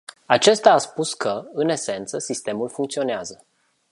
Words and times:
Acesta 0.25 0.71
a 0.73 0.77
spus 0.77 1.13
că, 1.13 1.43
în 1.53 1.69
esență, 1.69 2.17
sistemul 2.17 2.69
funcționează. 2.69 3.45